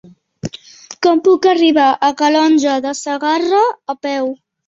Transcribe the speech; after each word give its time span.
Com 1.07 1.19
puc 1.27 1.45
arribar 1.51 1.89
a 2.07 2.09
Calonge 2.21 2.79
de 2.87 2.93
Segarra 3.03 3.63
a 3.95 3.99
peu? 4.09 4.35